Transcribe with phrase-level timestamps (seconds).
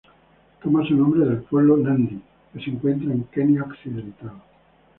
[0.63, 2.19] Toma su nombre del pueblo Nandi
[2.51, 4.33] que se encuentra en Kenia occidental.